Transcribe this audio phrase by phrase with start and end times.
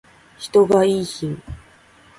[0.35, 1.43] 人がいーひん